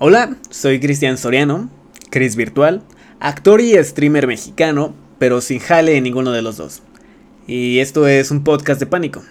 [0.00, 1.70] Hola, soy Cristian Soriano,
[2.10, 2.82] Chris Virtual,
[3.20, 6.82] actor y streamer mexicano, pero sin jale en ninguno de los dos.
[7.46, 9.22] Y esto es un podcast de pánico.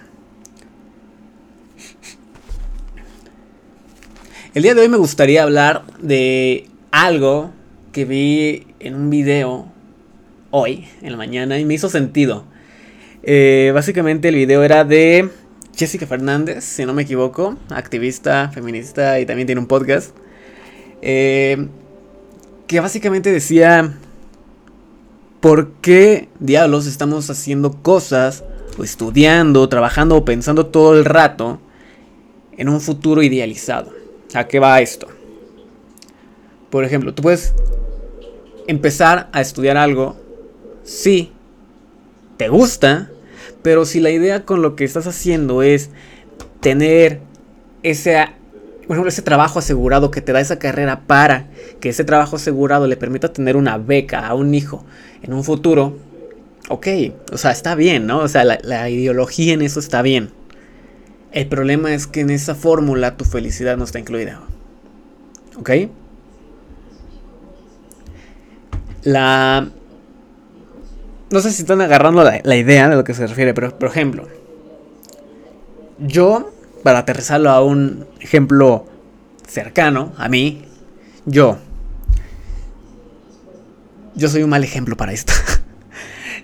[4.54, 7.52] El día de hoy me gustaría hablar de algo
[7.92, 9.70] que vi en un video
[10.50, 12.46] hoy, en la mañana, y me hizo sentido.
[13.24, 15.30] Eh, básicamente el video era de
[15.76, 20.16] Jessica Fernández, si no me equivoco, activista, feminista y también tiene un podcast.
[21.06, 21.68] Eh,
[22.66, 23.94] que básicamente decía,
[25.42, 28.46] ¿por qué diablos estamos haciendo cosas,
[28.78, 31.60] o estudiando, trabajando o pensando todo el rato
[32.58, 33.92] en un futuro idealizado?
[34.34, 35.08] ¿A qué va esto?
[36.70, 37.54] Por ejemplo, tú puedes
[38.68, 40.16] empezar a estudiar algo,
[40.86, 41.34] sí,
[42.38, 43.12] te gusta,
[43.62, 45.90] pero si la idea con lo que estás haciendo es
[46.62, 47.20] tener
[47.84, 48.26] ese
[48.88, 51.48] por ejemplo, ese trabajo asegurado que te da esa carrera para
[51.80, 54.86] que ese trabajo asegurado le permita tener una beca a un hijo
[55.22, 55.98] en un futuro,
[56.70, 56.88] ok,
[57.32, 58.20] o sea, está bien, ¿no?
[58.20, 60.32] O sea, la, ideología en eso está bien.
[61.32, 64.42] El problema es que en esa fórmula tu felicidad no está incluida.
[65.58, 65.72] ¿Ok?
[69.04, 69.70] La...
[71.32, 73.90] No sé si están agarrando la, la idea de lo que se refiere, pero por
[73.90, 74.28] ejemplo,
[75.98, 76.53] yo
[76.84, 78.86] para aterrizarlo a un ejemplo
[79.48, 80.66] cercano a mí,
[81.26, 81.58] yo.
[84.16, 85.34] Yo soy un mal ejemplo para esto.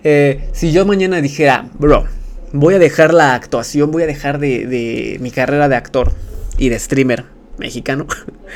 [0.01, 2.05] Eh, si yo mañana dijera, bro,
[2.53, 6.13] voy a dejar la actuación, voy a dejar de, de mi carrera de actor
[6.57, 7.25] y de streamer
[7.57, 8.07] mexicano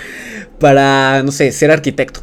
[0.60, 2.22] para, no sé, ser arquitecto.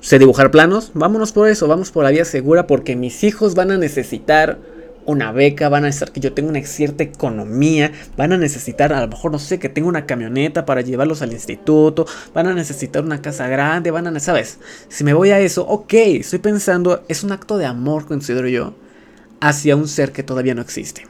[0.00, 3.70] Sé dibujar planos, vámonos por eso, vamos por la vía segura porque mis hijos van
[3.70, 4.58] a necesitar
[5.06, 9.00] una beca, van a necesitar que yo tenga una cierta economía, van a necesitar, a
[9.00, 13.04] lo mejor no sé, que tenga una camioneta para llevarlos al instituto, van a necesitar
[13.04, 14.58] una casa grande, van a, ¿sabes?
[14.88, 18.74] Si me voy a eso, ok, estoy pensando, es un acto de amor, considero yo,
[19.40, 21.06] hacia un ser que todavía no existe.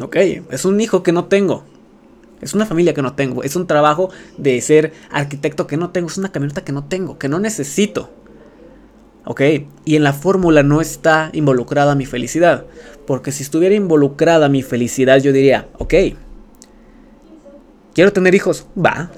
[0.00, 0.16] Ok,
[0.50, 1.64] es un hijo que no tengo.
[2.40, 3.42] Es una familia que no tengo.
[3.42, 6.08] Es un trabajo de ser arquitecto que no tengo.
[6.08, 7.16] Es una camioneta que no tengo.
[7.16, 8.10] Que no necesito.
[9.24, 9.40] ¿Ok?
[9.84, 12.64] Y en la fórmula no está involucrada mi felicidad.
[13.06, 15.94] Porque si estuviera involucrada mi felicidad, yo diría, ok,
[17.94, 19.10] quiero tener hijos, va,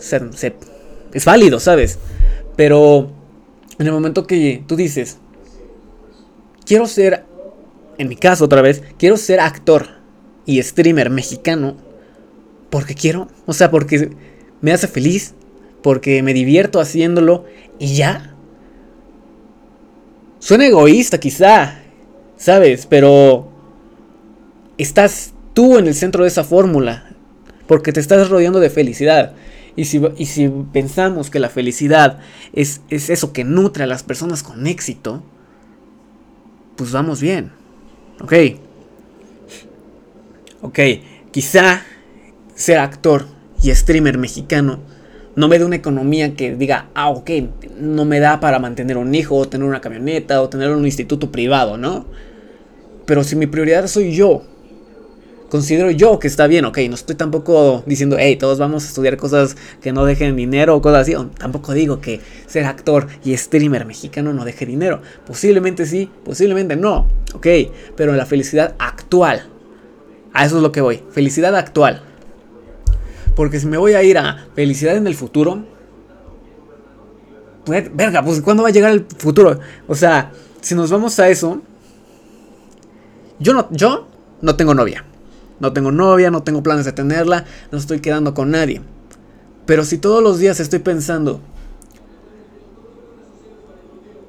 [1.13, 1.99] es válido, ¿sabes?
[2.57, 3.11] Pero
[3.79, 5.19] en el momento que tú dices,
[6.65, 7.25] quiero ser,
[7.99, 9.87] en mi caso otra vez, quiero ser actor
[10.45, 11.77] y streamer mexicano,
[12.71, 14.11] porque quiero, o sea, porque
[14.61, 15.35] me hace feliz,
[15.83, 17.45] porque me divierto haciéndolo
[17.79, 18.36] y ya,
[20.47, 21.81] Suena egoísta quizá,
[22.37, 22.87] ¿sabes?
[22.87, 23.49] Pero
[24.79, 27.17] estás tú en el centro de esa fórmula,
[27.67, 29.33] porque te estás rodeando de felicidad.
[29.75, 32.21] Y si, si pensamos que la felicidad
[32.53, 35.25] es, es eso que nutre a las personas con éxito,
[36.77, 37.51] pues vamos bien.
[38.21, 38.33] Ok.
[40.63, 40.79] Ok,
[41.33, 41.83] quizá
[42.55, 43.27] ser actor
[43.61, 44.79] y streamer mexicano
[45.37, 47.31] no me da una economía que diga, ah, ok,
[47.79, 51.31] no me da para mantener un hijo, o tener una camioneta, o tener un instituto
[51.31, 52.07] privado, ¿no?
[53.05, 54.43] Pero si mi prioridad soy yo,
[55.51, 59.19] considero yo que está bien, ok, no estoy tampoco diciendo, hey, todos vamos a estudiar
[59.19, 63.85] cosas que no dejen dinero o cosas así, tampoco digo que ser actor y streamer
[63.85, 67.47] mexicano no deje dinero, posiblemente sí, posiblemente no, ok,
[67.95, 69.49] pero la felicidad actual,
[70.33, 72.03] a eso es lo que voy, felicidad actual.
[73.37, 75.65] Porque si me voy a ir a felicidad en el futuro.
[77.65, 79.61] Pues, verga, pues ¿cuándo va a llegar el futuro?
[79.87, 81.63] O sea, si nos vamos a eso.
[83.39, 84.09] Yo no, yo
[84.41, 85.05] no tengo novia.
[85.61, 88.83] No tengo novia, no tengo planes de tenerla, no estoy quedando con nadie.
[89.65, 91.41] Pero si todos los días estoy pensando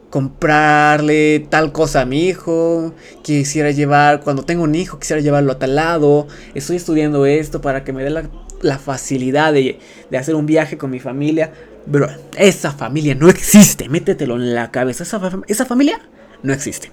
[0.10, 5.60] comprarle tal cosa a mi hijo, quisiera llevar, cuando tengo un hijo, quisiera llevarlo a
[5.60, 8.24] tal lado, estoy estudiando esto para que me dé la
[8.62, 9.80] la facilidad de,
[10.18, 11.52] hacer un viaje con mi familia.
[11.86, 13.90] Bro, esa familia no existe.
[13.90, 15.04] Métetelo en la cabeza.
[15.04, 16.02] Esa, familia
[16.44, 16.92] no existe.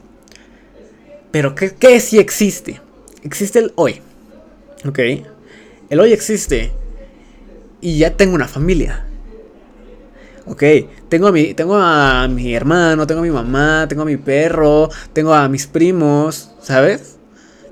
[1.30, 2.80] Pero ¿qué, ¿qué sí existe?
[3.22, 4.00] Existe el hoy.
[4.86, 4.98] ¿Ok?
[5.90, 6.72] El hoy existe.
[7.80, 9.06] Y ya tengo una familia.
[10.46, 10.62] Ok,
[11.08, 14.90] tengo a, mi, tengo a mi hermano, tengo a mi mamá, tengo a mi perro,
[15.14, 17.16] tengo a mis primos, ¿sabes?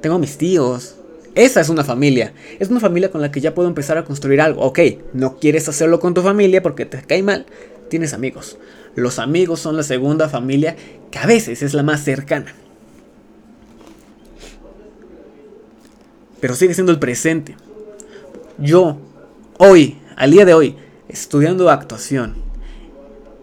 [0.00, 0.96] Tengo a mis tíos.
[1.34, 2.32] Esa es una familia.
[2.58, 4.62] Es una familia con la que ya puedo empezar a construir algo.
[4.62, 4.80] Ok,
[5.14, 7.46] no quieres hacerlo con tu familia porque te cae mal.
[7.88, 8.58] Tienes amigos.
[8.94, 10.76] Los amigos son la segunda familia
[11.10, 12.54] que a veces es la más cercana.
[16.40, 17.56] Pero sigue siendo el presente.
[18.58, 18.98] Yo,
[19.58, 20.76] hoy, al día de hoy,
[21.08, 22.52] estudiando actuación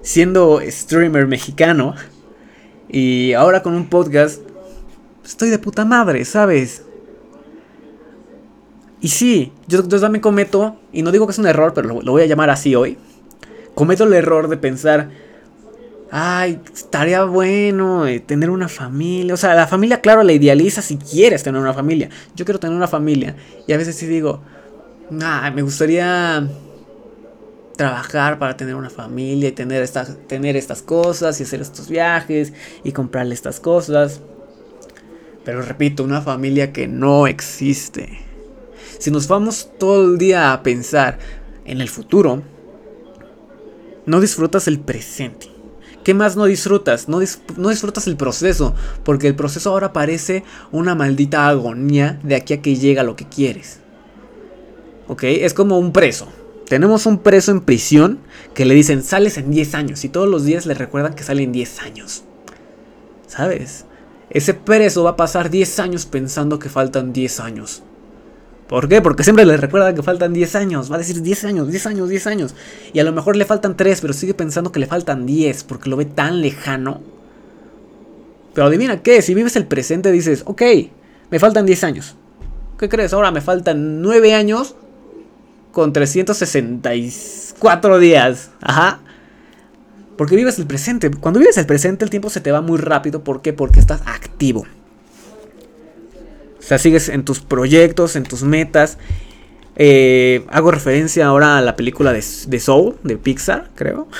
[0.02, 1.96] siendo streamer mexicano
[2.88, 4.42] y ahora con un podcast,
[5.24, 6.84] estoy de puta madre, ¿sabes?
[9.02, 12.22] Y sí, yo, también cometo, y no digo que es un error, pero lo, voy
[12.22, 12.98] a llamar así hoy,
[13.74, 15.10] cometo el error de pensar,
[16.12, 19.34] ay, estaría bueno eh, tener una familia.
[19.34, 22.10] O sea, la familia, claro, la idealiza si quieres tener una familia.
[22.36, 23.36] Yo quiero tener una familia.
[23.68, 24.42] Y a veces sí digo,
[25.22, 26.46] ay, me gustaría
[27.78, 29.88] trabajar para tener una familia y tener,
[30.28, 32.52] tener estas cosas y hacer estos viajes
[32.84, 34.20] y comprarle estas cosas.
[35.46, 38.29] Pero repito, una familia que no existe.
[39.00, 41.20] Si nos vamos todo el día a pensar
[41.64, 42.44] en el futuro,
[44.06, 45.48] no disfrutas el presente.
[46.04, 47.08] ¿Qué más no disfrutas?
[47.08, 48.76] No, disfrutas el proceso,
[49.06, 50.44] porque el proceso ahora parece
[50.74, 53.80] una maldita agonía de aquí a que llega lo que quieres.
[55.08, 55.24] ¿Ok?
[55.24, 56.28] Es como un preso.
[56.68, 58.20] Tenemos un preso en prisión
[58.54, 61.44] que le dicen sales en 10 años y todos los días le recuerdan que sale
[61.44, 62.24] en 10 años.
[63.28, 63.86] ¿Sabes?
[64.30, 67.84] Ese preso va a pasar 10 años pensando que faltan 10 años.
[68.70, 69.02] ¿Por qué?
[69.02, 70.92] Porque siempre le recuerda que faltan 10 años.
[70.92, 72.54] Va a decir 10 años, 10 años, 10 años.
[72.94, 75.90] Y a lo mejor le faltan 3, pero sigue pensando que le faltan 10 porque
[75.90, 77.02] lo ve tan lejano.
[78.54, 80.62] Pero adivina qué, si vives el presente dices, ok,
[81.32, 82.16] me faltan 10 años.
[82.78, 83.12] ¿Qué crees?
[83.12, 84.76] Ahora me faltan 9 años
[85.72, 88.52] con 364 días.
[88.62, 89.00] Ajá.
[90.16, 91.10] Porque vives el presente.
[91.10, 93.24] Cuando vives el presente el tiempo se te va muy rápido.
[93.24, 93.52] ¿Por qué?
[93.52, 94.68] Porque estás activo.
[96.70, 99.00] O sea, sigues en tus proyectos, en tus metas.
[99.76, 104.08] Eh, hago referencia ahora a la película de, Soul, de Pixar, creo.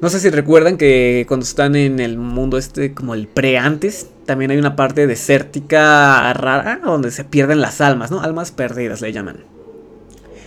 [0.00, 4.52] No sé si recuerdan que cuando están en el mundo este, como el pre-antes, también
[4.52, 8.20] hay una parte desértica rara donde se pierden las almas, ¿no?
[8.20, 9.38] Almas perdidas le llaman.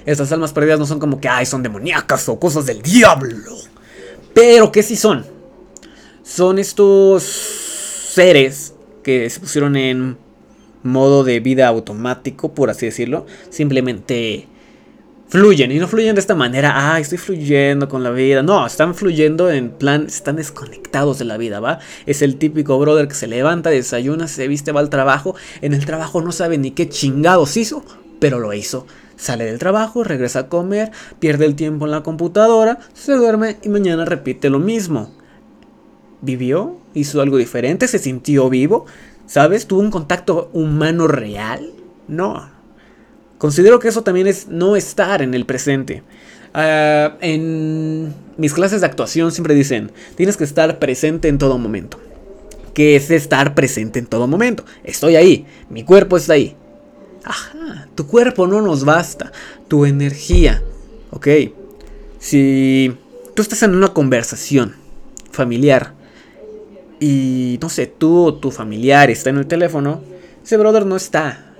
[0.06, 3.36] Estas almas perdidas no son como que, ay, son demoníacas o cosas del diablo.
[4.34, 5.26] Pero ¿qué sí son?
[6.24, 10.29] Son estos seres que se pusieron en
[10.84, 13.26] modo de vida automático, por así decirlo.
[13.50, 14.48] Simplemente
[15.30, 15.72] fluyen.
[15.72, 18.44] Y no fluyen de esta manera, ah, estoy fluyendo con la vida.
[18.44, 21.80] No, están fluyendo en plan, están desconectados de la vida, ¿va?
[22.06, 25.36] Es el típico brother que se levanta, desayuna, se viste, va al trabajo.
[25.62, 27.84] En el trabajo no sabe ni qué chingados hizo,
[28.20, 28.86] pero lo hizo.
[29.16, 33.70] Sale del trabajo, regresa a comer, pierde el tiempo en la computadora, se duerme y
[33.70, 35.14] mañana repite lo mismo.
[36.22, 36.78] ¿Vivió?
[36.94, 37.88] ¿Hizo algo diferente?
[37.88, 38.86] ¿Se sintió vivo?
[39.30, 39.68] ¿Sabes?
[39.68, 41.72] ¿Tuvo un contacto humano real?
[42.08, 42.50] No.
[43.38, 46.02] Considero que eso también es no estar en el presente.
[46.52, 52.00] Ah, en mis clases de actuación siempre dicen, tienes que estar presente en todo momento.
[52.74, 54.66] ¿Qué es estar presente en todo momento?
[54.84, 56.56] Estoy ahí, mi cuerpo está ahí.
[57.24, 59.32] Ajá, tu cuerpo no nos basta,
[59.68, 60.64] tu energía.
[61.12, 61.28] Ok,
[62.18, 62.98] si
[63.36, 64.74] tú estás en una conversación
[65.32, 65.99] familiar
[67.00, 70.02] y no sé, tú o tu familiar está en el teléfono,
[70.44, 71.56] ese brother no está.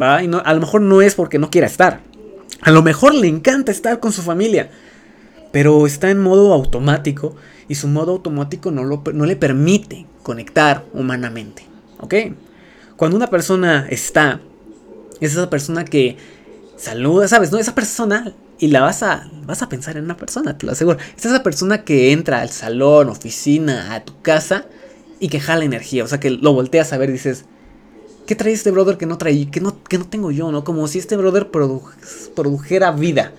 [0.00, 0.22] ¿Va?
[0.22, 2.00] Y no, a lo mejor no es porque no quiera estar.
[2.60, 4.70] A lo mejor le encanta estar con su familia.
[5.52, 7.36] Pero está en modo automático
[7.68, 11.64] y su modo automático no, lo, no le permite conectar humanamente.
[12.00, 12.14] ¿Ok?
[12.96, 14.40] Cuando una persona está,
[15.20, 16.16] es esa persona que
[16.76, 17.50] saluda, ¿sabes?
[17.50, 20.72] No, esa persona y la vas a, vas a pensar en una persona, te lo
[20.72, 20.98] aseguro.
[21.16, 24.66] Es esa persona que entra al salón, oficina, a tu casa
[25.20, 26.04] y que jala energía.
[26.04, 27.44] O sea, que lo volteas a ver y dices,
[28.26, 30.64] ¿qué trae este brother que no trae, que no, que no tengo yo, no?
[30.64, 33.32] Como si este brother produjera vida.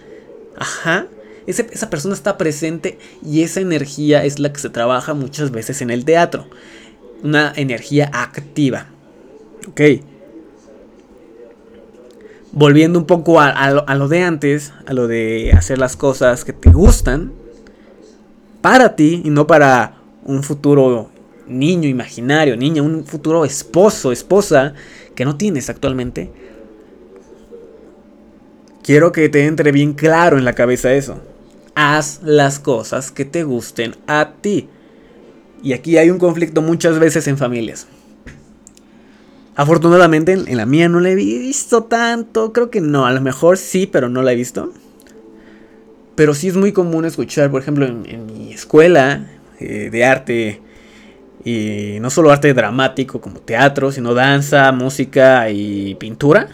[0.57, 1.07] Ajá.
[1.47, 5.89] esa persona está presente y esa energía es la que se trabaja muchas veces en
[5.89, 6.47] el teatro.
[7.23, 8.87] Una energía activa.
[9.67, 9.81] Ok
[12.51, 16.71] volviendo un poco a, lo, de antes, a lo de hacer las cosas que te
[16.71, 17.31] gustan,
[18.61, 21.09] para ti y no para un futuro
[21.47, 24.73] niño imaginario, niña, un futuro esposo, esposa
[25.15, 26.31] que no tienes actualmente.
[28.83, 31.19] Quiero que te entre bien claro en la cabeza eso.
[31.75, 34.67] Haz las cosas que te gusten a ti.
[35.61, 37.87] Y aquí hay un conflicto muchas veces en familias.
[39.59, 42.53] Afortunadamente en, la mía no la he visto tanto.
[42.53, 43.05] Creo que no.
[43.05, 44.71] A lo mejor sí, pero no la he visto.
[46.15, 49.27] Pero sí es muy común escuchar, por ejemplo, en, mi escuela
[49.59, 50.61] eh, de arte.
[51.43, 56.47] Y no solo arte dramático como teatro, sino danza, música y pintura.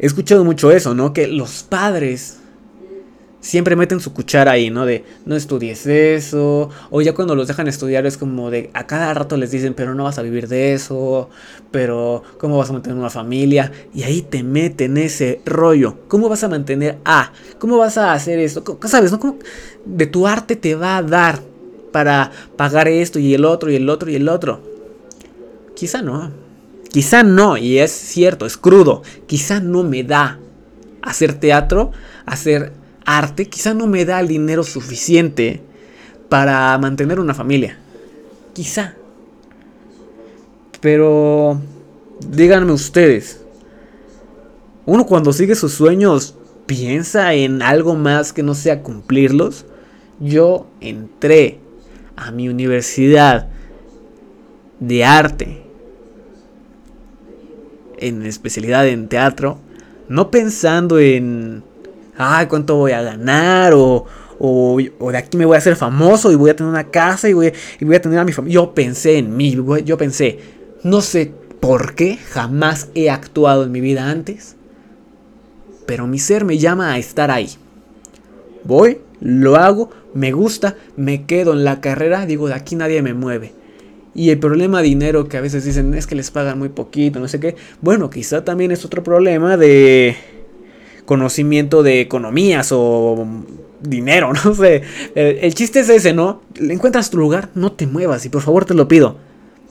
[0.00, 1.12] He escuchado mucho eso, ¿no?
[1.12, 2.37] Que los padres
[3.40, 4.84] siempre meten su cuchara ahí, ¿no?
[4.84, 6.70] De no estudies eso.
[6.90, 9.94] O ya cuando los dejan estudiar es como de a cada rato les dicen, pero
[9.94, 11.28] no vas a vivir de eso.
[11.70, 13.72] Pero ¿cómo vas a mantener una familia?
[13.94, 15.96] Y ahí te meten ese rollo.
[16.08, 17.32] ¿Cómo vas a mantener a?
[17.58, 18.78] ¿Cómo vas a hacer esto?
[18.86, 19.12] ¿Sabes?
[19.12, 19.20] ¿no?
[19.20, 19.38] ¿Cómo
[19.84, 21.40] de tu arte te va a dar
[21.92, 24.60] para pagar esto y el otro y el otro y el otro?
[25.74, 26.30] Quizá no.
[26.90, 27.56] Quizá no.
[27.56, 29.02] Y es cierto, es crudo.
[29.26, 30.40] Quizá no me da
[31.02, 31.92] hacer teatro,
[32.26, 32.72] hacer
[33.08, 35.62] arte quizá no me da el dinero suficiente
[36.28, 37.78] para mantener una familia.
[38.52, 38.94] Quizá.
[40.80, 41.60] Pero
[42.28, 43.40] díganme ustedes,
[44.84, 46.34] uno cuando sigue sus sueños
[46.66, 49.64] piensa en algo más que no sea cumplirlos.
[50.20, 51.60] Yo entré
[52.14, 53.48] a mi universidad
[54.80, 55.62] de arte
[57.96, 59.58] en especialidad en teatro,
[60.08, 61.64] no pensando en
[62.18, 63.72] ay, ¿cuánto voy a ganar?
[63.74, 64.04] O,
[64.38, 64.78] o,
[65.10, 67.52] de aquí me voy a hacer famoso y voy a tener una casa y voy,
[67.80, 68.56] y voy a tener a mi familia.
[68.56, 70.38] Yo pensé en mí, yo pensé,
[70.82, 74.56] no sé por qué jamás he actuado en mi vida antes,
[75.86, 77.50] pero mi ser me llama a estar ahí.
[78.64, 83.14] Voy, lo hago, me gusta, me quedo en la carrera, digo, de aquí nadie me
[83.14, 83.52] mueve.
[84.14, 87.20] Y el problema de dinero que a veces dicen es que les pagan muy poquito,
[87.20, 87.56] no sé qué.
[87.80, 90.16] Bueno, quizá también es otro problema de
[91.08, 93.26] conocimiento de economías o
[93.80, 94.82] dinero, no sé.
[95.14, 96.42] El, chiste es ese, ¿no?
[96.60, 99.16] Encuentras tu lugar, no te muevas y por favor te lo pido.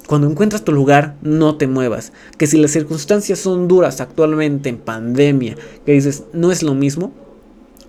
[0.08, 2.12] Cuando encuentras tu lugar, no te muevas.
[2.39, 7.12] Que si las circunstancias son duras actualmente en pandemia, que dices, no es lo mismo,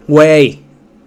[0.07, 0.61] güey,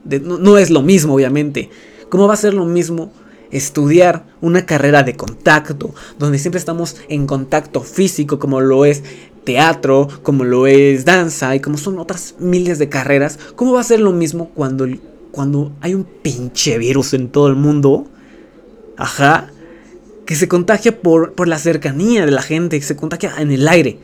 [0.04, 1.70] no, no es lo mismo, obviamente.
[2.10, 3.12] ¿Cómo va a ser lo mismo
[3.52, 9.04] estudiar una carrera de contacto, donde siempre estamos en contacto físico, como lo es
[9.44, 13.86] teatro, como lo es danza y como son otras miles de carreras, ¿cómo va a
[13.86, 14.88] ser lo mismo cuando,
[15.32, 18.08] cuando hay un pinche virus en todo el mundo?
[18.98, 19.50] Ajá.
[20.26, 23.68] Que se contagia por, por la cercanía de la gente, que se contagia en el
[23.68, 24.00] aire.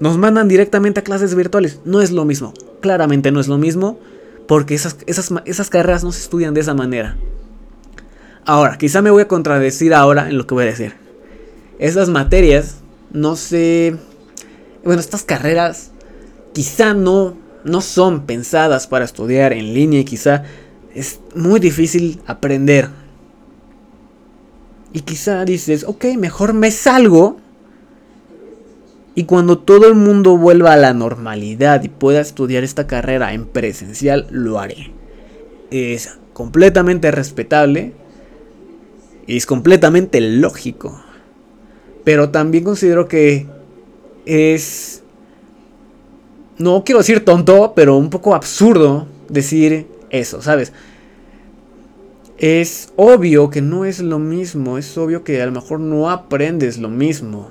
[0.00, 1.80] Nos mandan directamente a clases virtuales.
[1.84, 2.54] No es lo mismo.
[2.80, 4.00] Claramente no es lo mismo.
[4.48, 7.16] Porque esas, esas, esas carreras no se estudian de esa manera.
[8.44, 10.94] Ahora, quizá me voy a contradecir ahora en lo que voy a decir.
[11.78, 12.78] Esas materias
[13.12, 13.96] no se
[14.84, 15.90] bueno, estas carreras
[16.52, 20.44] quizá no, no son pensadas para estudiar en línea y quizá
[20.94, 22.88] es muy difícil aprender.
[24.92, 27.38] Y quizá dices, ok, mejor me salgo.
[29.14, 33.46] Y cuando todo el mundo vuelva a la normalidad y pueda estudiar esta carrera en
[33.46, 34.92] presencial, lo haré.
[35.70, 37.92] Es completamente respetable.
[39.26, 41.00] Y es completamente lógico.
[42.04, 43.46] Pero también considero que
[44.26, 45.02] es,
[46.58, 50.72] no quiero decir tonto, pero un poco absurdo decir eso, ¿sabes?
[52.38, 56.78] Es obvio que no es lo mismo, es obvio que a lo mejor no aprendes
[56.78, 57.50] lo mismo,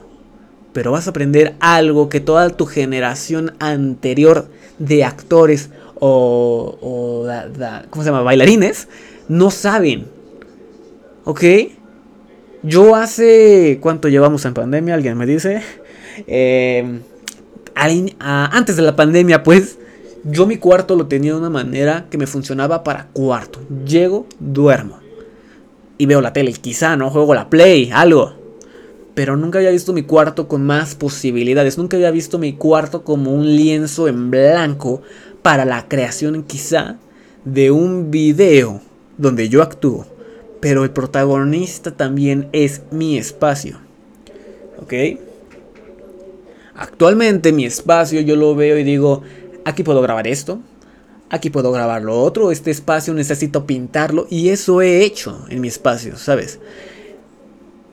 [0.73, 4.49] pero vas a aprender algo que toda tu generación anterior
[4.79, 7.27] de actores o, o
[7.89, 8.23] ¿cómo se llama?
[8.23, 8.87] Bailarines
[9.27, 10.07] no saben.
[11.23, 11.43] ¿Ok?
[12.63, 13.79] Yo hace...
[13.81, 14.95] ¿Cuánto llevamos en pandemia?
[14.95, 15.61] ¿Alguien me dice?
[16.27, 16.99] Eh,
[17.75, 19.77] antes de la pandemia, pues,
[20.23, 23.59] yo mi cuarto lo tenía de una manera que me funcionaba para cuarto.
[23.85, 24.99] Llego, duermo.
[25.97, 27.09] Y veo la tele, quizá, ¿no?
[27.09, 28.33] Juego la play, algo.
[29.13, 31.77] Pero nunca había visto mi cuarto con más posibilidades.
[31.77, 35.01] Nunca había visto mi cuarto como un lienzo en blanco
[35.41, 36.97] para la creación, quizá,
[37.45, 38.81] de un video
[39.17, 40.05] donde yo actúo.
[40.59, 43.79] Pero el protagonista también es mi espacio.
[44.81, 44.93] ¿Ok?
[46.81, 49.21] Actualmente mi espacio yo lo veo y digo,
[49.65, 50.61] aquí puedo grabar esto,
[51.29, 55.67] aquí puedo grabar lo otro, este espacio necesito pintarlo y eso he hecho en mi
[55.67, 56.59] espacio, ¿sabes?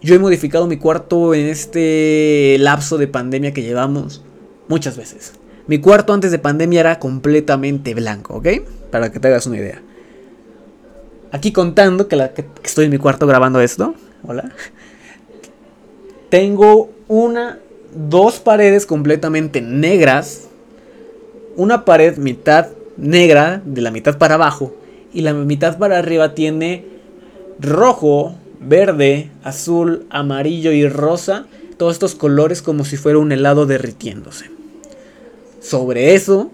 [0.00, 4.24] Yo he modificado mi cuarto en este lapso de pandemia que llevamos
[4.68, 5.34] muchas veces.
[5.66, 8.48] Mi cuarto antes de pandemia era completamente blanco, ¿ok?
[8.90, 9.82] Para que te hagas una idea.
[11.30, 13.94] Aquí contando que, que estoy en mi cuarto grabando esto.
[14.26, 14.50] Hola.
[16.30, 17.58] Tengo una
[17.98, 20.48] dos paredes completamente negras,
[21.56, 24.72] una pared mitad negra de la mitad para abajo
[25.12, 26.84] y la mitad para arriba tiene
[27.58, 34.50] rojo, verde, azul, amarillo y rosa, todos estos colores como si fuera un helado derritiéndose.
[35.60, 36.52] Sobre eso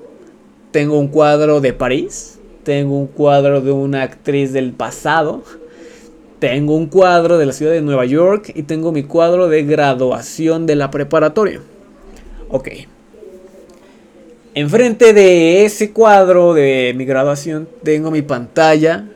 [0.70, 5.42] tengo un cuadro de París, tengo un cuadro de una actriz del pasado,
[6.38, 10.66] tengo un cuadro de la ciudad de Nueva York y tengo mi cuadro de graduación
[10.66, 11.60] de la preparatoria.
[12.48, 12.68] Ok.
[14.54, 19.08] enfrente de ese cuadro de mi graduación tengo mi pantalla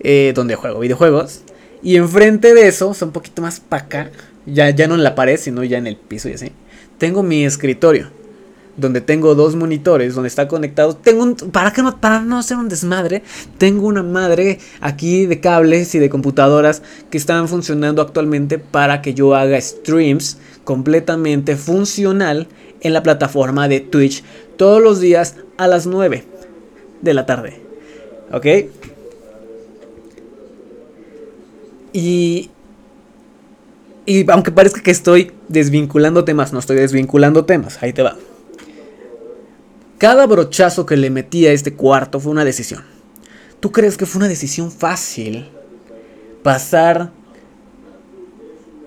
[0.00, 1.42] eh, donde juego videojuegos.
[1.82, 4.10] Y enfrente de eso, o un poquito más para acá,
[4.46, 6.52] ya, ya no en la pared, sino ya en el piso y así,
[6.98, 8.10] tengo mi escritorio.
[8.80, 10.96] Donde tengo dos monitores, donde está conectado.
[10.96, 11.34] Tengo un.
[11.34, 13.22] Para que no, para no hacer un desmadre.
[13.58, 19.14] Tengo una madre aquí de cables y de computadoras que están funcionando actualmente para que
[19.14, 22.48] yo haga streams completamente funcional
[22.80, 24.24] en la plataforma de Twitch
[24.56, 26.24] todos los días a las 9
[27.02, 27.60] de la tarde.
[28.32, 28.46] ¿Ok?
[31.92, 32.50] Y,
[34.06, 38.16] y aunque parezca que estoy desvinculando temas, no estoy desvinculando temas, ahí te va.
[40.00, 42.82] Cada brochazo que le metí a este cuarto fue una decisión.
[43.60, 45.50] ¿Tú crees que fue una decisión fácil
[46.42, 47.10] pasar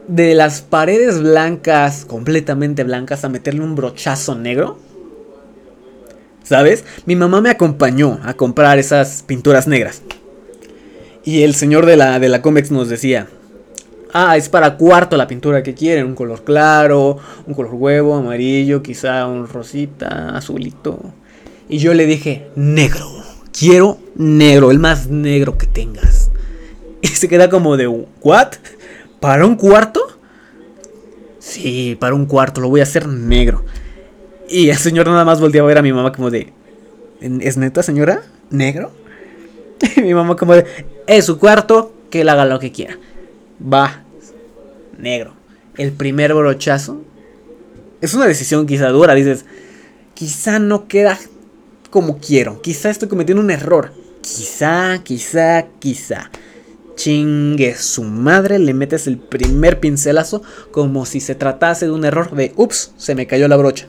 [0.07, 4.79] de las paredes blancas, completamente blancas, a meterle un brochazo negro?
[6.41, 6.83] ¿Sabes?
[7.05, 10.01] Mi mamá me acompañó a comprar esas pinturas negras.
[11.23, 13.27] Y el señor de la, de la Comex nos decía,
[14.13, 18.81] ah, es para cuarto la pintura que quieren, un color claro, un color huevo, amarillo,
[18.81, 20.99] quizá un rosita, azulito.
[21.67, 23.07] Y yo le dije, negro,
[23.57, 26.29] quiero negro, el más negro que tengas.
[27.01, 28.53] Y se queda como de, ¿what?
[29.19, 29.99] ¿Para un cuarto?
[31.37, 33.65] Sí, para un cuarto, lo voy a hacer negro.
[34.47, 36.53] Y el señor nada más volteaba a ver a mi mamá como de,
[37.19, 38.21] ¿es neta señora?
[38.49, 38.91] ¿Negro?
[39.97, 40.65] Y mi mamá como de,
[41.07, 42.97] es su cuarto, que él haga lo que quiera.
[43.61, 44.02] Va,
[44.97, 45.35] negro.
[45.77, 47.01] El primer brochazo.
[48.01, 49.45] Es una decisión quizá dura, dices,
[50.13, 51.17] quizá no queda
[51.89, 53.93] como quiero, quizá estoy cometiendo un error.
[54.21, 56.31] Quizá, quizá, quizá.
[56.95, 62.35] Chingue su madre, le metes el primer pincelazo como si se tratase de un error
[62.35, 63.87] de, ups, se me cayó la brocha.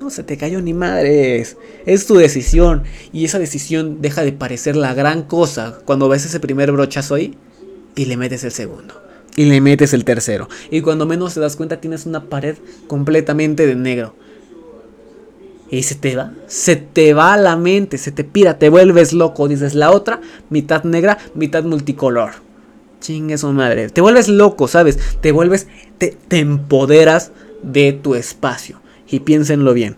[0.00, 1.56] No se te cayó ni madres.
[1.84, 2.84] Es tu decisión.
[3.12, 7.36] Y esa decisión deja de parecer la gran cosa cuando ves ese primer brochazo ahí
[7.96, 9.07] y le metes el segundo.
[9.38, 10.48] Y le metes el tercero.
[10.68, 12.56] Y cuando menos te das cuenta tienes una pared
[12.88, 14.16] completamente de negro.
[15.70, 19.46] Y se te va, se te va la mente, se te pira, te vuelves loco.
[19.46, 22.30] Dices la otra, mitad negra, mitad multicolor.
[23.00, 23.90] Chingue su madre.
[23.90, 24.98] Te vuelves loco, ¿sabes?
[25.20, 27.30] Te vuelves, te, te empoderas
[27.62, 29.94] de tu espacio y piénsenlo bien.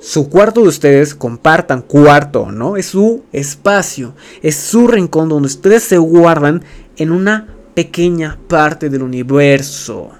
[0.00, 2.76] Su cuarto de ustedes, compartan cuarto, ¿no?
[2.76, 6.64] Es su espacio, es su rincón donde ustedes se guardan
[6.96, 10.12] en una pequeña parte del universo.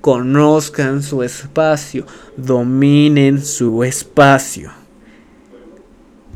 [0.00, 2.06] Conozcan su espacio,
[2.36, 4.70] dominen su espacio,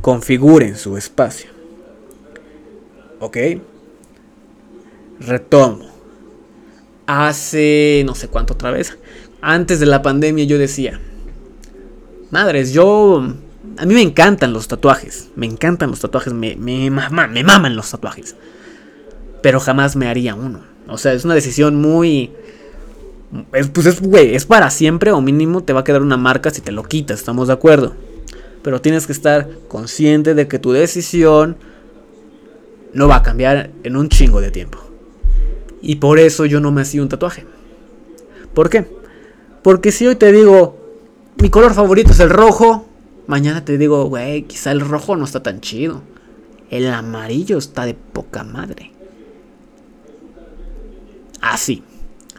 [0.01, 1.51] configuren su espacio.
[3.21, 3.37] ¿Ok?
[5.21, 5.89] Retomo.
[7.07, 8.97] Hace no sé cuánto otra vez,
[9.41, 11.01] antes de la pandemia yo decía,
[12.31, 13.35] madres, yo...
[13.79, 17.91] A mí me encantan los tatuajes, me encantan los tatuajes, me, me, me maman los
[17.91, 18.35] tatuajes.
[19.43, 20.61] Pero jamás me haría uno.
[20.89, 22.33] O sea, es una decisión muy...
[23.73, 26.61] pues es, güey, es para siempre o mínimo te va a quedar una marca si
[26.61, 27.95] te lo quitas, estamos de acuerdo.
[28.63, 31.57] Pero tienes que estar consciente de que tu decisión
[32.93, 34.79] no va a cambiar en un chingo de tiempo.
[35.81, 37.47] Y por eso yo no me hacía un tatuaje.
[38.53, 38.87] ¿Por qué?
[39.63, 40.77] Porque si hoy te digo,
[41.41, 42.87] mi color favorito es el rojo,
[43.27, 46.03] mañana te digo, güey, quizá el rojo no está tan chido.
[46.71, 48.93] El amarillo está de poca madre.
[51.51, 51.83] Así.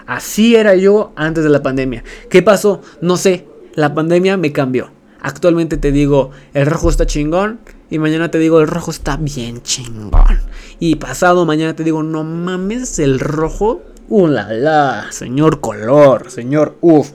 [0.08, 2.04] Así era yo antes de la pandemia.
[2.30, 2.82] ¿Qué pasó?
[3.02, 3.46] No sé.
[3.76, 4.92] La pandemia me cambió.
[5.22, 7.60] Actualmente te digo, el rojo está chingón.
[7.90, 10.40] Y mañana te digo, el rojo está bien chingón.
[10.80, 13.82] Y pasado mañana te digo, no mames, el rojo
[14.14, 15.08] ¡Uh, la, la!
[15.10, 17.12] Señor color, señor uff.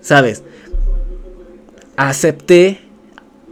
[0.00, 0.42] ¿Sabes?
[1.96, 2.80] Acepté,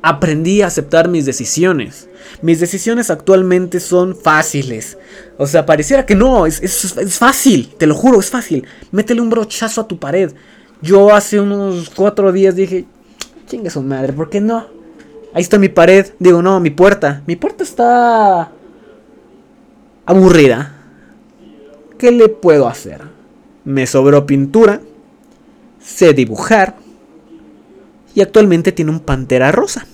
[0.02, 2.08] aprendí a aceptar mis decisiones.
[2.42, 4.98] Mis decisiones actualmente son fáciles.
[5.38, 8.66] O sea, pareciera que no, es, es, fácil, te lo juro, es fácil.
[8.90, 10.32] Métele un brochazo a tu pared.
[10.80, 12.84] Yo hace unos cuatro días dije,
[13.46, 14.66] chingue su madre, ¿por qué no?
[15.32, 16.06] Ahí está mi pared.
[16.18, 17.22] Digo, no, mi puerta.
[17.26, 18.50] Mi puerta está
[20.04, 20.78] aburrida.
[22.02, 23.00] ¿qué le puedo hacer?
[23.64, 24.80] Me sobró pintura,
[25.80, 26.74] sé dibujar
[28.14, 29.86] y actualmente tiene un pantera rosa.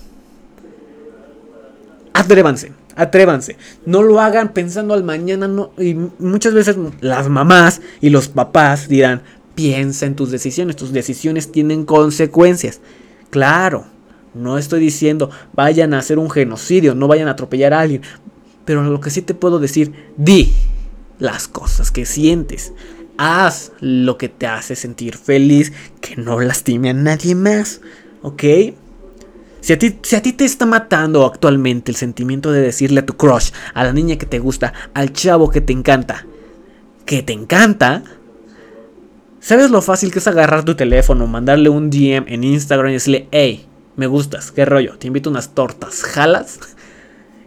[2.13, 3.55] Atrévanse, atrévanse.
[3.85, 5.47] No lo hagan pensando al mañana.
[5.47, 9.21] No, y muchas veces las mamás y los papás dirán,
[9.55, 10.75] piensa en tus decisiones.
[10.75, 12.81] Tus decisiones tienen consecuencias.
[13.29, 13.85] Claro,
[14.33, 18.01] no estoy diciendo vayan a hacer un genocidio, no vayan a atropellar a alguien.
[18.65, 20.53] Pero lo que sí te puedo decir, di
[21.19, 22.73] las cosas que sientes.
[23.17, 27.81] Haz lo que te hace sentir feliz, que no lastime a nadie más.
[28.21, 28.43] ¿Ok?
[29.61, 33.05] Si a, ti, si a ti te está matando actualmente el sentimiento de decirle a
[33.05, 36.25] tu crush, a la niña que te gusta, al chavo que te encanta,
[37.05, 38.03] que te encanta,
[39.41, 43.27] ¿sabes lo fácil que es agarrar tu teléfono, mandarle un DM en Instagram y decirle,
[43.31, 43.65] hey,
[43.97, 46.59] me gustas, qué rollo, te invito a unas tortas, ¿jalas?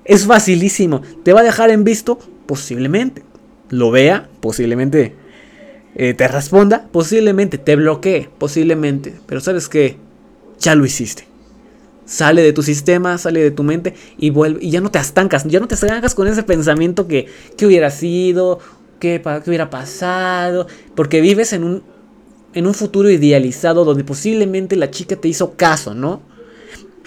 [0.05, 1.01] Es facilísimo.
[1.23, 2.19] ¿Te va a dejar en visto?
[2.47, 3.23] Posiblemente.
[3.71, 5.15] Lo vea, posiblemente.
[5.95, 7.57] Eh, te responda, posiblemente.
[7.57, 9.15] Te bloquee, posiblemente.
[9.27, 9.99] Pero sabes qué,
[10.63, 11.29] ya lo hiciste.
[12.05, 14.65] Sale de tu sistema, sale de tu mente y vuelve.
[14.65, 17.91] Y ya no te estancas, ya no te estancas con ese pensamiento que, ¿qué hubiera
[17.91, 18.59] sido?
[18.99, 20.67] ¿Qué, qué hubiera pasado?
[20.95, 21.83] Porque vives en un,
[22.55, 26.23] en un futuro idealizado donde posiblemente la chica te hizo caso, ¿no?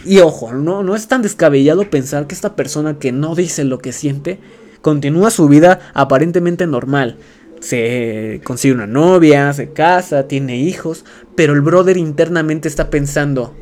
[0.06, 3.80] Y ojo, no, no es tan descabellado pensar que esta persona que no dice lo
[3.80, 4.40] que siente
[4.82, 7.18] continúa su vida aparentemente normal.
[7.66, 11.04] Se consigue una novia, se casa, tiene hijos,
[11.36, 13.56] pero el brother internamente está pensando,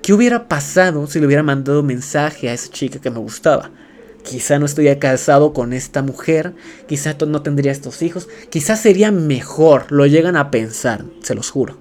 [0.00, 3.70] ¿qué hubiera pasado si le hubiera mandado mensaje a esa chica que me gustaba?
[4.24, 6.54] Quizá no estaría casado con esta mujer,
[6.86, 11.76] quizá no tendría estos hijos, quizá sería mejor, lo llegan a pensar, se los juro.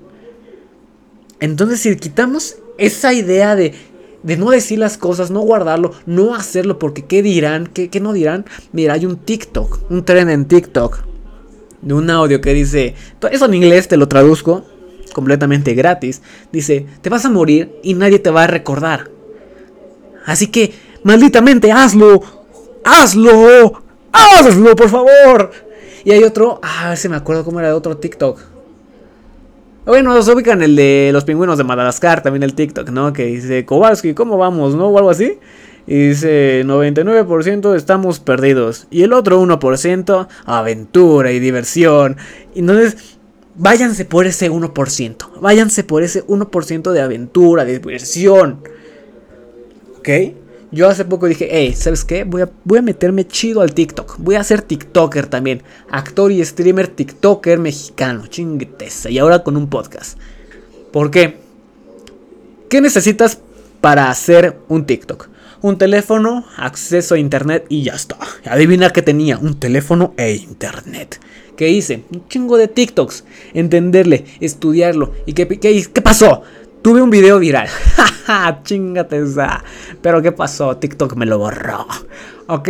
[1.40, 3.74] Entonces si quitamos esa idea de,
[4.22, 7.68] de no decir las cosas, no guardarlo, no hacerlo, porque ¿qué dirán?
[7.68, 8.44] ¿Qué, no dirán?
[8.74, 11.08] Mira, hay un TikTok, un tren en TikTok,
[11.88, 12.96] de un audio que dice,
[13.32, 14.66] eso en inglés te lo traduzco,
[15.14, 16.22] completamente gratis,
[16.52, 19.10] dice, te vas a morir y nadie te va a recordar.
[20.26, 20.74] Así que,
[21.04, 22.22] malditamente, hazlo,
[22.84, 25.52] hazlo, hazlo, por favor.
[26.04, 28.58] Y hay otro, ah, se me acuerdo cómo era de otro TikTok
[29.88, 33.14] bueno, nos ubican el de los pingüinos de Madagascar, también el TikTok, ¿no?
[33.14, 34.76] Que dice, Kowalski, ¿cómo vamos?
[34.76, 34.88] ¿No?
[34.88, 35.40] O algo así.
[35.88, 38.88] Y dice, 99% estamos perdidos.
[38.92, 42.18] Y el otro 1%, aventura y diversión.
[42.54, 43.18] Entonces,
[43.56, 45.40] váyanse por ese 1%.
[45.40, 48.60] Váyanse por ese 1% de aventura, de diversión.
[49.98, 50.10] ¿Ok?
[50.72, 52.26] Yo hace poco dije, hey, ¿sabes qué?
[52.26, 54.18] Voy a, voy a meterme chido al TikTok.
[54.18, 55.64] Voy a ser TikToker también.
[55.90, 58.28] Actor y streamer TikToker mexicano.
[58.28, 59.10] Chinguetesa.
[59.10, 60.20] Y ahora con un podcast.
[60.92, 61.38] ¿Por qué?
[62.70, 63.40] ¿Qué necesitas
[63.80, 65.30] para hacer un TikTok?
[65.62, 68.18] Un teléfono, acceso a internet y ya está.
[68.46, 71.20] Adivina qué tenía, un teléfono e internet.
[71.56, 72.04] ¿Qué hice?
[72.12, 73.24] Un chingo de TikToks.
[73.56, 75.14] Entenderle, estudiarlo.
[75.26, 76.44] ¿Y qué, qué, qué pasó?
[76.84, 77.68] Tuve un video viral.
[78.64, 79.64] Chingate esa.
[80.02, 80.78] Pero ¿qué pasó?
[80.78, 81.88] TikTok me lo borró.
[82.46, 82.70] Ok,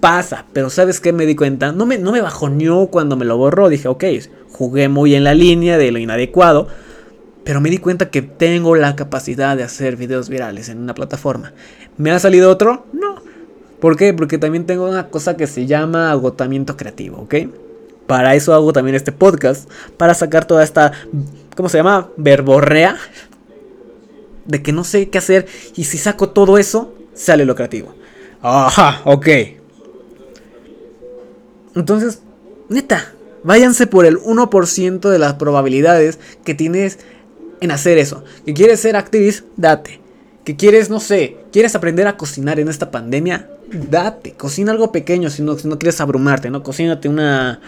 [0.00, 0.46] pasa.
[0.54, 1.72] Pero ¿sabes qué me di cuenta?
[1.72, 3.68] No me, no me bajoneó cuando me lo borró.
[3.68, 4.04] Dije, ok,
[4.50, 6.68] jugué muy en la línea de lo inadecuado.
[7.46, 11.52] Pero me di cuenta que tengo la capacidad de hacer videos virales en una plataforma.
[11.96, 12.86] ¿Me ha salido otro?
[12.92, 13.22] No.
[13.80, 14.12] ¿Por qué?
[14.12, 17.34] Porque también tengo una cosa que se llama agotamiento creativo, ¿ok?
[18.08, 19.70] Para eso hago también este podcast.
[19.96, 20.90] Para sacar toda esta
[21.56, 22.08] ¿cómo se llama?
[22.16, 22.96] Verborrea.
[24.44, 27.94] De que no sé qué hacer y si saco todo eso, sale lo creativo.
[28.42, 29.28] Ajá, ok.
[31.76, 32.22] Entonces,
[32.68, 33.12] neta,
[33.44, 36.98] váyanse por el 1% de las probabilidades que tienes
[37.60, 38.24] en hacer eso.
[38.44, 40.00] Que quieres ser actriz, date.
[40.44, 43.48] Que quieres, no sé, quieres aprender a cocinar en esta pandemia,
[43.90, 44.32] date.
[44.32, 46.62] Cocina algo pequeño si no, no quieres abrumarte, ¿no?
[46.62, 47.60] Cocínate una,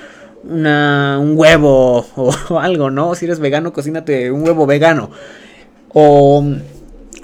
[0.45, 3.15] un huevo o, algo, ¿no?
[3.15, 5.11] Si eres vegano, cocínate un huevo vegano.
[5.93, 6.45] O,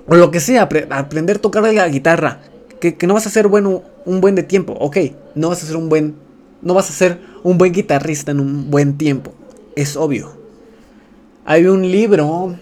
[0.06, 2.40] o lo que sea, aprender a tocar la guitarra.
[2.80, 4.74] Que, no vas a ser bueno un buen de tiempo.
[4.78, 4.98] Ok,
[5.34, 6.16] no vas a ser un buen.
[6.62, 9.32] No vas a ser un buen guitarrista en un buen tiempo.
[9.76, 10.43] Es obvio.
[11.44, 12.56] Hay un libro.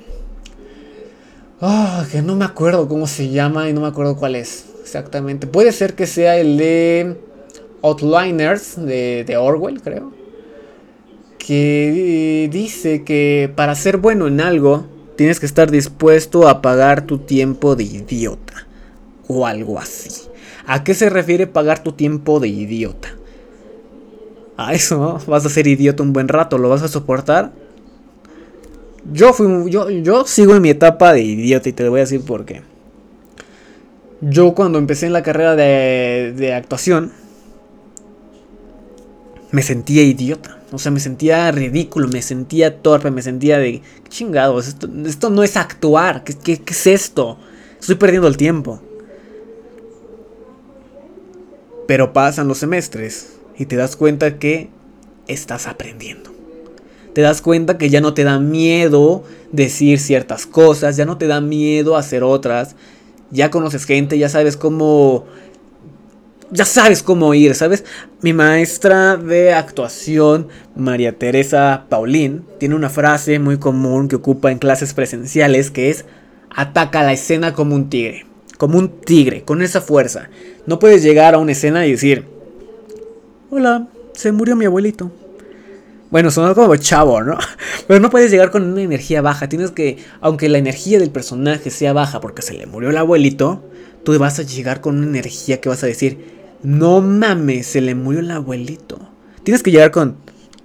[1.60, 4.66] Ah, que no me acuerdo cómo se llama y no me acuerdo cuál es.
[4.80, 5.46] Exactamente.
[5.46, 7.16] Puede ser que sea el de
[7.82, 10.12] Outliners de, Orwell, creo
[11.38, 17.18] que dice que para ser bueno en algo tienes que estar dispuesto a pagar tu
[17.18, 18.68] tiempo de idiota
[19.26, 20.28] o algo así.
[20.66, 23.08] ¿A qué se refiere pagar tu tiempo de idiota?
[24.56, 25.18] A eso, ¿no?
[25.26, 27.50] Vas a ser idiota un buen rato, ¿lo vas a soportar?
[29.10, 32.22] Yo fui yo, yo sigo en mi etapa de idiota y te voy a decir
[32.24, 32.62] por qué.
[34.20, 37.12] Yo cuando empecé en la carrera de, de actuación
[39.52, 40.58] me sentía idiota.
[40.72, 44.66] O sea, me sentía ridículo, me sentía torpe, me sentía de chingados.
[44.66, 46.24] Esto, esto no es actuar.
[46.24, 47.38] ¿Qué, ¿Qué, es esto?
[47.78, 48.80] Estoy perdiendo el tiempo.
[51.86, 54.70] Pero pasan los semestres y te das cuenta que
[55.28, 56.31] estás aprendiendo.
[57.12, 61.26] Te das cuenta que ya no te da miedo decir ciertas cosas, ya no te
[61.26, 62.74] da miedo hacer otras.
[63.30, 65.26] Ya conoces gente, ya sabes cómo
[66.52, 67.84] ya sabes cómo ir, ¿sabes?
[68.20, 74.58] Mi maestra de actuación, María Teresa Paulín, tiene una frase muy común que ocupa en
[74.58, 76.04] clases presenciales que es
[76.50, 78.26] ataca la escena como un tigre.
[78.58, 80.28] Como un tigre, con esa fuerza.
[80.66, 82.26] No puedes llegar a una escena y decir,
[83.50, 85.10] hola, se murió mi abuelito.
[86.12, 87.38] Bueno, sonó como chavo, ¿no?
[87.88, 89.48] Pero no puedes llegar con una energía baja.
[89.48, 93.64] Tienes que, aunque la energía del personaje sea baja porque se le murió el abuelito,
[94.04, 96.22] tú vas a llegar con una energía que vas a decir,
[96.62, 98.98] no mames, se le murió el abuelito.
[99.42, 100.18] Tienes que llegar con,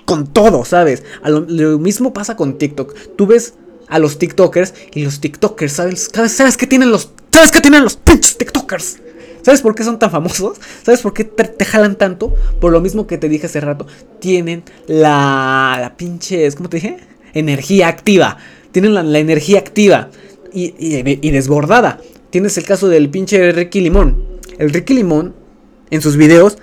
[0.04, 1.06] con todo, ¿sabes?
[1.24, 2.94] lo, mismo pasa con TikTok.
[3.16, 3.54] Tú ves
[3.88, 6.10] a los TikTokers y los TikTokers, ¿sabes?
[6.12, 8.98] ¿Sabes qué tienen los, ¿sabes qué tienen los pinches TikTokers?
[9.48, 10.58] ¿Sabes por qué son tan famosos?
[10.84, 12.36] ¿Sabes por qué te, jalan tanto?
[12.60, 13.88] Por lo mismo que te dije hace rato.
[14.20, 16.98] Tienen la, la pinche, ¿cómo te dije?
[17.34, 18.40] Energía activa.
[18.74, 20.10] Tienen la, energía activa
[20.52, 22.02] y, y, desbordada.
[22.30, 24.22] Tienes el caso del pinche Ricky Limón.
[24.60, 25.34] El Ricky Limón,
[25.92, 26.58] en sus videos,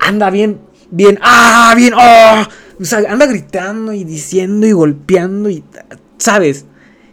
[0.00, 0.58] anda bien,
[0.90, 2.42] bien, ah, bien, oh.
[2.80, 5.62] O sea, anda gritando y diciendo y golpeando y,
[6.18, 6.64] ¿sabes?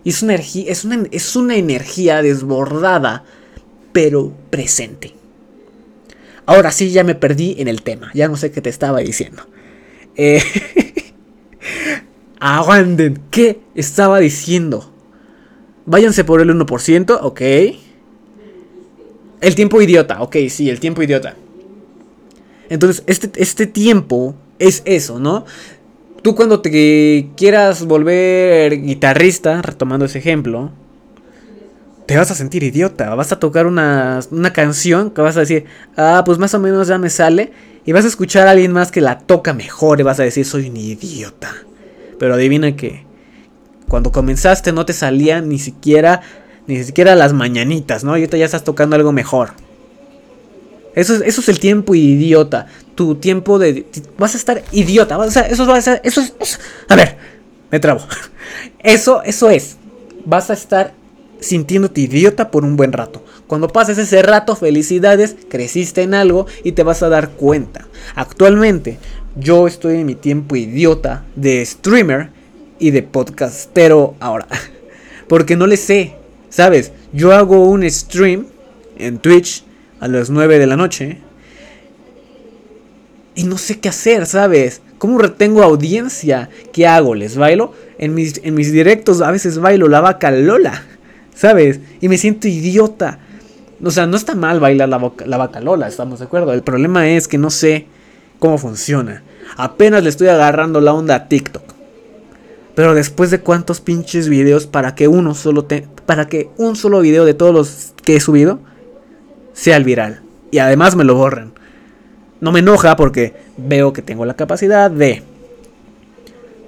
[0.04, 3.26] Y es una energía, es una, es una energía desbordada
[3.94, 5.14] pero presente.
[6.46, 8.12] Ahora sí, ya me perdí en el tema.
[8.14, 9.44] Ya no sé qué te estaba diciendo.
[10.16, 10.42] Eh,
[12.40, 13.22] aguanten.
[13.32, 14.92] ¿Qué estaba diciendo?
[15.86, 17.42] Váyanse por el 1%, ok.
[19.42, 21.36] El tiempo idiota, ok, sí, el tiempo idiota.
[22.70, 25.46] Entonces, este, este tiempo es eso, ¿no?
[26.22, 30.72] Tú cuando te quieras volver guitarrista, retomando ese ejemplo,
[32.06, 33.14] te vas a sentir idiota.
[33.16, 34.22] Vas a tocar una,
[34.54, 35.66] canción que vas a decir,
[35.98, 37.52] ah, pues más o menos ya me sale.
[37.86, 40.46] Y vas a escuchar a alguien más que la toca mejor y vas a decir,
[40.46, 41.54] soy un idiota.
[42.20, 43.06] Pero adivina que
[43.88, 46.22] cuando comenzaste no te salían ni siquiera,
[46.68, 48.12] ni siquiera las mañanitas, ¿no?
[48.12, 49.52] Y ahorita ya estás tocando algo mejor.
[50.96, 52.68] Eso es, eso es el tiempo idiota.
[52.96, 53.86] Tu tiempo de...
[54.18, 55.18] Vas a estar idiota.
[55.18, 56.02] Vas a, eso va a ser...
[56.04, 56.60] Eso es...
[56.88, 57.18] a ver,
[57.72, 58.02] me trabo.
[58.80, 59.78] Eso, eso es.
[60.26, 60.94] Vas a estar
[61.44, 63.24] sintiéndote idiota por un buen rato.
[63.48, 67.88] Cuando pases ese rato, felicidades, creciste en algo y te vas a dar cuenta.
[68.16, 68.98] Actualmente,
[69.36, 72.30] yo estoy en mi tiempo idiota de streamer
[72.80, 74.48] y de podcastero ahora.
[75.28, 76.16] Porque no le sé,
[76.50, 76.92] ¿sabes?
[77.12, 78.48] Yo hago un stream
[78.98, 79.64] en Twitch
[80.00, 81.20] a las 9 de la noche
[83.36, 84.82] y no sé qué hacer, ¿sabes?
[84.98, 86.50] ¿Cómo retengo audiencia?
[86.72, 87.16] ¿Qué hago?
[87.16, 87.74] ¿Les bailo?
[87.98, 90.84] En mis, en mis directos a veces bailo la vaca Lola.
[91.36, 91.80] ¿Sabes?
[92.02, 93.20] Y me siento idiota.
[93.84, 96.54] O sea, no está mal bailar la, la vaca Lola, estamos de acuerdo.
[96.54, 97.88] El problema es que no sé
[98.40, 99.24] cómo funciona.
[99.58, 101.64] Apenas le estoy agarrando la onda a TikTok.
[102.76, 107.02] Pero después de cuántos pinches videos para que uno solo te, para que un solo
[107.02, 108.60] video de todos los que he subido
[109.54, 111.54] sea el viral y además me lo borren.
[112.42, 115.24] No me enoja porque veo que tengo la capacidad de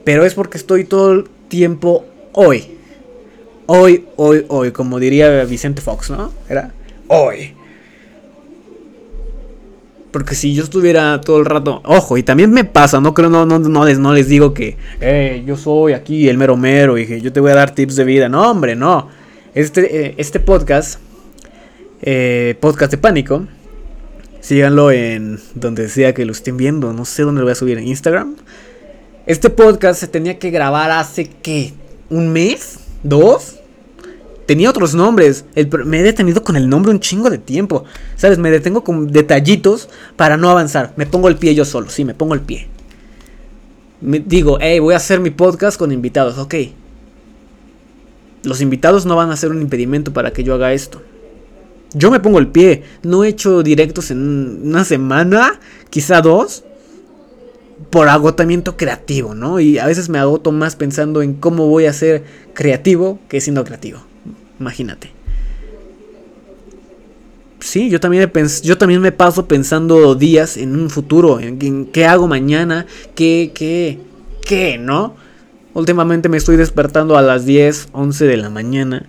[0.03, 2.77] pero es porque estoy todo el tiempo hoy
[3.67, 6.31] Hoy, hoy, hoy, como diría Vicente Fox, ¿no?
[6.47, 6.71] Era
[7.07, 7.53] hoy.
[10.11, 13.45] Porque si yo estuviera todo el rato, ojo, y también me pasa, no creo, no,
[13.45, 17.05] no, no, les, no les digo que eh, yo soy aquí el mero mero y
[17.05, 18.29] que yo te voy a dar tips de vida.
[18.29, 19.09] No, hombre, no.
[19.55, 20.99] Este, eh, este podcast,
[22.01, 23.47] eh, podcast de pánico,
[24.41, 26.93] síganlo en donde sea que lo estén viendo.
[26.93, 28.35] No sé dónde lo voy a subir en Instagram.
[29.25, 31.73] Este podcast se tenía que grabar hace que
[32.09, 33.54] un mes ¿Dos?
[34.45, 35.45] Tenía otros nombres.
[35.85, 37.83] me he detenido con el nombre un chingo de tiempo.
[38.15, 38.37] ¿Sabes?
[38.37, 40.93] Me detengo con detallitos para no avanzar.
[40.97, 41.89] Me pongo el pie yo solo.
[41.89, 42.67] Sí, me pongo el pie.
[44.01, 46.37] Digo, hey, voy a hacer mi podcast con invitados.
[46.37, 46.55] Ok.
[48.43, 51.01] Los invitados no van a ser un impedimento para que yo haga esto.
[51.93, 52.83] Yo me pongo el pie.
[53.01, 56.63] No he hecho directos en una semana, quizá dos
[57.89, 59.59] por agotamiento creativo, ¿no?
[59.59, 63.63] Y a veces me agoto más pensando en cómo voy a ser creativo que siendo
[63.63, 63.99] creativo.
[64.59, 65.11] Imagínate.
[67.59, 68.29] Sí, yo también,
[68.63, 73.99] yo también me paso pensando días en un futuro, en, qué hago mañana, qué, qué,
[74.45, 75.15] qué, ¿no?
[75.73, 79.07] Últimamente me estoy despertando a las 10, 11 de la mañana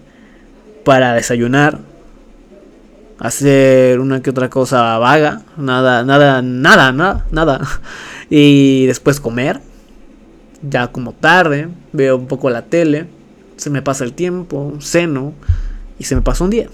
[0.85, 1.80] para desayunar,
[3.18, 7.61] hacer una que otra cosa vaga, nada, nada, nada, nada, nada.
[8.30, 9.61] Y después comer,
[10.68, 13.06] ya como tarde, veo un poco la tele,
[13.56, 15.32] se me pasa el tiempo, ceno
[15.98, 16.68] y se me pasa un día.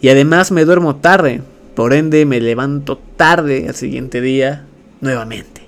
[0.00, 1.42] Y además me duermo tarde,
[1.74, 4.64] por ende me levanto tarde al siguiente día
[5.00, 5.62] nuevamente.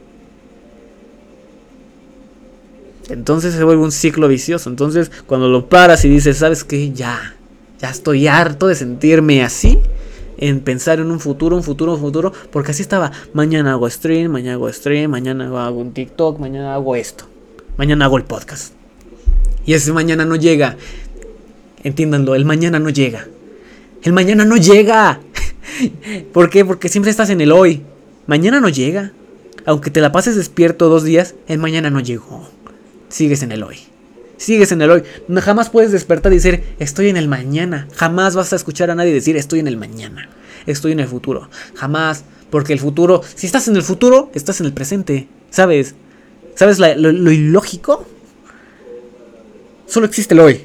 [3.09, 4.71] Entonces se vuelve un ciclo vicioso.
[4.71, 6.93] Entonces cuando lo paras y dices, ¿sabes qué?
[6.93, 7.35] Ya,
[7.81, 9.81] ya estoy harto de sentirme así
[10.39, 14.33] en pensar en un futuro, un futuro, un futuro, porque así estaba, mañana hago stream,
[14.33, 17.27] mañana hago stream, mañana hago un TikTok, mañana hago esto,
[17.77, 18.80] mañana hago el podcast.
[19.67, 20.77] Y ese mañana no llega.
[21.83, 23.27] entiéndanlo, el mañana no llega.
[24.03, 25.21] El mañana no llega.
[26.33, 26.65] ¿Por qué?
[26.65, 27.83] Porque siempre estás en el hoy.
[28.27, 29.13] Mañana no llega.
[29.67, 32.49] Aunque te la pases despierto dos días, el mañana no llegó.
[33.09, 33.79] Sigues en el hoy.
[34.37, 35.03] Sigues en el hoy.
[35.41, 37.89] jamás puedes despertar y decir, estoy en el mañana.
[37.95, 40.31] Jamás vas a escuchar a nadie decir, estoy en el mañana.
[40.67, 41.51] Estoy en el futuro.
[41.75, 42.25] Jamás.
[42.49, 45.29] Porque el futuro, si estás en el futuro, estás en el presente.
[45.51, 45.95] ¿Sabes?
[46.57, 48.07] ¿Sabes lo ilógico?
[49.91, 50.61] Solo existe el hoy.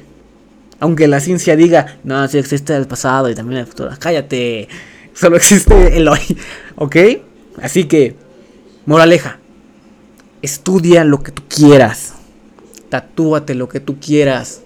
[0.78, 3.90] Aunque la ciencia diga, no, sí existe el pasado y también el futuro.
[3.98, 4.68] Cállate.
[5.14, 6.20] Solo existe el hoy.
[6.76, 6.96] ¿Ok?
[7.60, 8.14] Así que,
[8.84, 9.40] moraleja.
[10.42, 12.14] Estudia lo que tú quieras.
[12.88, 14.62] Tatúate lo que tú quieras.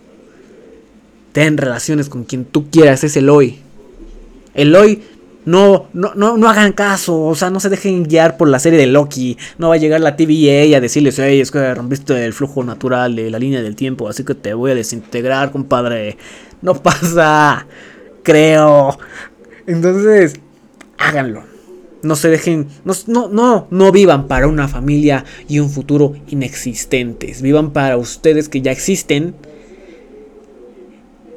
[1.33, 3.03] Ten relaciones con quien tú quieras.
[3.03, 3.61] Es el hoy.
[4.53, 5.03] El hoy
[5.44, 8.79] no, no, no, no hagan caso, o sea, no se dejen guiar por la serie
[8.79, 9.38] de Loki.
[9.59, 13.16] No va a llegar la TVA a decirles, hey, es que rompiste el flujo natural
[13.16, 16.18] de la línea del tiempo, así que te voy a desintegrar, compadre.
[16.61, 17.66] No pasa,
[18.22, 18.98] creo.
[19.66, 20.35] Entonces,
[20.98, 21.44] háganlo.
[22.03, 27.42] No se dejen, no, no, no, no vivan para una familia y un futuro inexistentes.
[27.42, 29.35] Vivan para ustedes que ya existen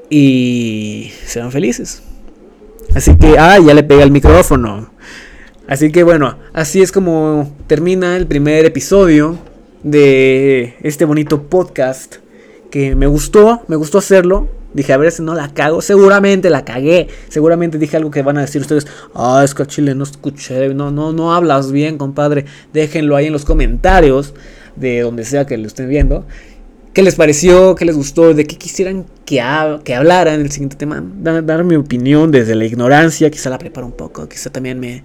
[0.10, 2.04] y sean felices.
[2.96, 4.90] Así que, ah, ya le pega el micrófono.
[5.68, 9.40] Así que bueno, así es como termina el primer episodio
[9.82, 12.18] de este bonito podcast
[12.70, 14.48] que me gustó, me gustó hacerlo.
[14.74, 15.82] Dije, a ver si no la cago.
[15.82, 17.08] Seguramente la cagué.
[17.30, 18.88] Seguramente dije algo que van a decir ustedes.
[19.14, 20.74] Ah, es que Chile no escuché.
[20.74, 22.46] No, no, no hablas bien, compadre.
[22.74, 24.34] Déjenlo ahí en los comentarios.
[24.76, 26.26] De donde sea que lo estén viendo.
[26.94, 27.74] ¿Qué les pareció?
[27.74, 28.36] ¿Qué les gustó?
[28.36, 29.42] ¿De qué quisieran que,
[29.84, 31.04] que hablara el siguiente tema?
[31.04, 33.32] Dar, mi opinión desde la ignorancia.
[33.32, 34.30] Quizá la preparo un poco.
[34.30, 35.04] Quizá también me,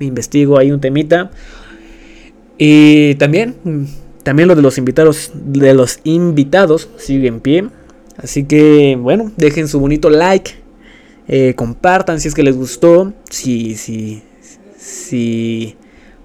[0.00, 1.30] investigo ahí un temita.
[2.58, 3.54] Y también,
[4.24, 7.68] también lo de los invitados, de los invitados sigue en pie.
[8.16, 10.54] Así que, bueno, dejen su bonito like.
[11.28, 13.12] Eh, compartan si es que les gustó.
[13.30, 14.24] Si, si,
[14.76, 15.76] si...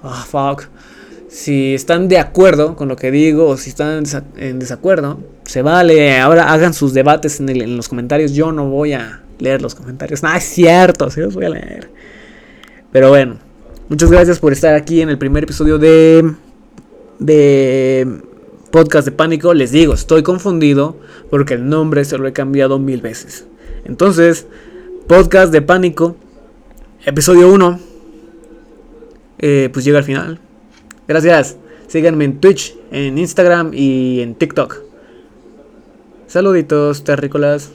[0.02, 0.68] Oh, fuck
[1.36, 4.06] si están de acuerdo con lo que digo o si están
[4.38, 6.18] en desacuerdo, se vale.
[6.18, 8.32] Ahora hagan sus debates en, los comentarios.
[8.32, 10.24] Yo no voy a leer los comentarios.
[10.24, 11.90] No, es cierto, sí los voy a leer.
[12.94, 13.36] Pero bueno,
[13.90, 16.24] muchas gracias por estar aquí en el primer episodio de,
[17.20, 18.22] de
[18.72, 19.54] Podcast de Pánico.
[19.54, 20.96] Les digo, estoy confundido
[21.30, 23.46] porque el nombre se lo he cambiado mil veces.
[23.84, 24.48] Entonces,
[25.06, 26.16] Podcast de Pánico,
[27.06, 27.80] episodio 1,
[29.40, 30.40] eh, pues llega al final.
[31.08, 31.58] Gracias.
[31.88, 34.82] Síganme en Twitch, en Instagram y en TikTok.
[36.28, 37.72] Saluditos, terrícolas.